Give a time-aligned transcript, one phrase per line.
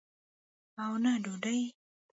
[0.83, 1.61] او نه ډوډۍ.